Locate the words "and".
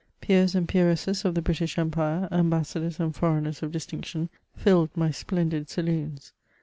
0.55-0.67, 2.99-3.15